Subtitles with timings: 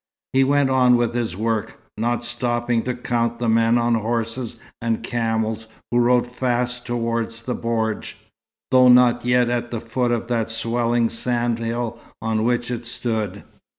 [0.33, 5.03] He went on with his work, not stopping to count the men on horses and
[5.03, 8.13] camels who rode fast towards the bordj,
[8.71, 13.43] though not yet at the foot of that swelling sand hill on which it stood.